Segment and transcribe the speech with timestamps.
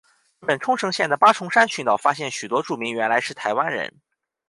[0.39, 4.01] 日本冲绳县的八重山群岛发现许多住民原来是台湾人。